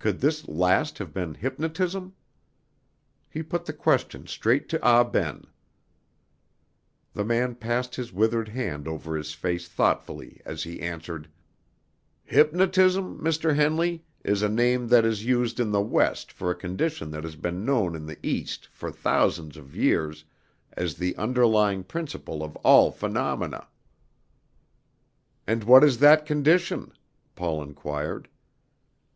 [0.00, 2.16] Could this last have been hypnotism?
[3.30, 5.44] He put the question straight to Ah Ben.
[7.12, 11.28] The man passed his withered hand over his face thoughtfully as he answered:
[12.24, 13.54] "Hypnotism, Mr.
[13.54, 17.36] Henley, is a name that is used in the West for a condition that has
[17.36, 20.24] been known in the East for thousands of years
[20.72, 23.68] as the underlying principle of all phenomena."
[25.46, 26.90] "And what is that condition?"
[27.36, 28.26] Paul inquired.